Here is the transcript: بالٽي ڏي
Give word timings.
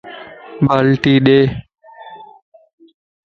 بالٽي 0.65 1.13
ڏي 1.25 1.39